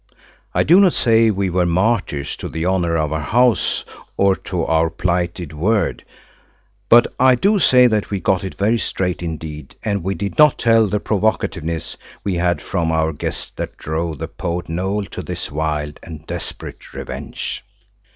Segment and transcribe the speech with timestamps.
[0.55, 3.85] I do not say we were martyrs to the honour of our house
[4.17, 6.03] and to our plighted word,
[6.89, 10.57] but I do say that we got it very straight indeed, and we did not
[10.57, 15.21] tell the provocativeness we had had from our guest that drove the poet Noël to
[15.21, 17.63] this wild and desperate revenge.